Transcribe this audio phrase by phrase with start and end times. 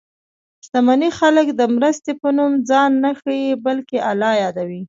[0.65, 4.79] شتمن خلک د مرستې په نوم ځان نه ښيي، بلکې الله یادوي.